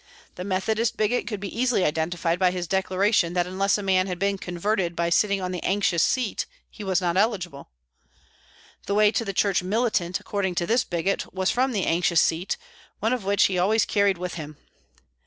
[0.33, 4.17] The Methodist bigot could be easily identified by his declaration that unless a man had
[4.17, 7.69] been converted by sitting on the anxious seat he was not eligible.
[8.87, 12.57] The way to the church militant, according to this bigot, was from the anxious seat,
[12.99, 14.57] one of which he always carried with him.